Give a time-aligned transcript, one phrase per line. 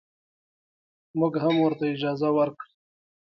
[1.19, 2.71] موږ هم ورته اجازه ورکړه.